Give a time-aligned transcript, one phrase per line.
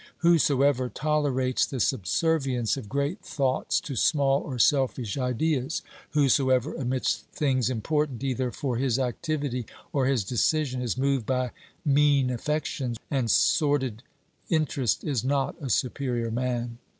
[0.25, 7.69] Whosoever tolerates the subservience of great thoughts to small or selfish ideas; whosoever, amidst things
[7.69, 11.51] important either for his activity or his decision, is moved by
[11.85, 14.01] mean affections and sordid
[14.49, 16.79] interests, is not a superior man.